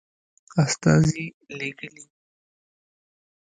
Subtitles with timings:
[0.63, 1.25] استازي
[1.57, 2.03] لېږلي.